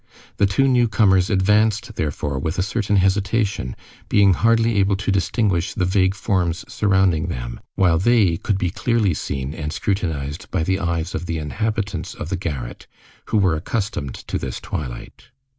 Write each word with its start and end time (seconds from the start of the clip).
The 0.37 0.47
two 0.47 0.67
newcomers 0.67 1.29
advanced, 1.29 1.93
therefore, 1.93 2.39
with 2.39 2.57
a 2.57 2.63
certain 2.63 2.95
hesitation, 2.95 3.75
being 4.09 4.33
hardly 4.33 4.79
able 4.79 4.95
to 4.95 5.11
distinguish 5.11 5.75
the 5.75 5.85
vague 5.85 6.15
forms 6.15 6.65
surrounding 6.67 7.27
them, 7.27 7.59
while 7.75 7.99
they 7.99 8.37
could 8.37 8.57
be 8.57 8.71
clearly 8.71 9.13
seen 9.13 9.53
and 9.53 9.71
scrutinized 9.71 10.49
by 10.49 10.63
the 10.63 10.79
eyes 10.79 11.13
of 11.13 11.27
the 11.27 11.37
inhabitants 11.37 12.15
of 12.15 12.29
the 12.29 12.35
garret, 12.35 12.87
who 13.25 13.37
were 13.37 13.55
accustomed 13.55 14.15
to 14.15 14.39
this 14.39 14.59
twilight. 14.59 15.27